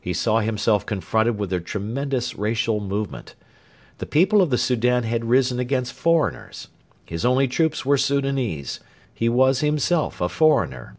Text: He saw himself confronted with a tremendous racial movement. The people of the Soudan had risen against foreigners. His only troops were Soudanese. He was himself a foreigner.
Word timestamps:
He 0.00 0.12
saw 0.12 0.38
himself 0.38 0.86
confronted 0.86 1.36
with 1.36 1.52
a 1.52 1.58
tremendous 1.58 2.36
racial 2.36 2.78
movement. 2.78 3.34
The 3.98 4.06
people 4.06 4.40
of 4.40 4.50
the 4.50 4.56
Soudan 4.56 5.02
had 5.02 5.24
risen 5.24 5.58
against 5.58 5.94
foreigners. 5.94 6.68
His 7.06 7.24
only 7.24 7.48
troops 7.48 7.84
were 7.84 7.98
Soudanese. 7.98 8.78
He 9.12 9.28
was 9.28 9.62
himself 9.62 10.20
a 10.20 10.28
foreigner. 10.28 10.96